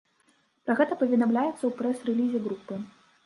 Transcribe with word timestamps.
Пра 0.69 0.75
гэта 0.79 0.97
паведамляецца 1.01 1.55
ў 1.65 1.71
прэс-рэлізе 1.81 2.39
групы. 2.49 2.75